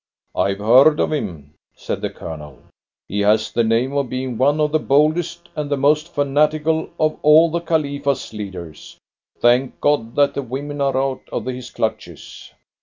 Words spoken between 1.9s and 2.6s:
the Colonel.